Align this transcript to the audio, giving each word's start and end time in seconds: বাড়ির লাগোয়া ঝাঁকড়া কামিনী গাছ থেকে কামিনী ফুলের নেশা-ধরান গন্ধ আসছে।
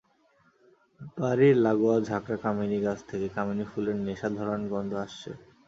বাড়ির 1.17 1.55
লাগোয়া 1.65 1.97
ঝাঁকড়া 2.07 2.37
কামিনী 2.43 2.79
গাছ 2.85 2.99
থেকে 3.09 3.27
কামিনী 3.35 3.65
ফুলের 3.71 3.97
নেশা-ধরান 4.07 4.61
গন্ধ 4.71 4.91
আসছে। 5.05 5.31